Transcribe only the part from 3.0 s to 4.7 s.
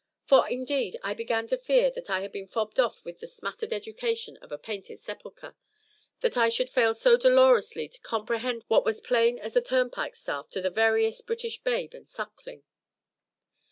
with the smattered education of a